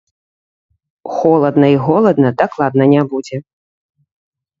Холадна 1.17 1.67
і 1.73 1.77
голадна 1.87 2.29
дакладна 2.41 2.83
не 2.95 3.01
будзе. 3.13 3.37